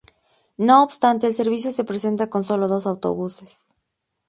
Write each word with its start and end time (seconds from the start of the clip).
No 0.57 0.81
obstante, 0.81 1.27
el 1.27 1.35
servicio 1.35 1.71
se 1.71 1.83
presta 1.83 2.27
con 2.27 2.43
sólo 2.43 2.67
dos 2.67 2.87
autobuses. 2.87 3.75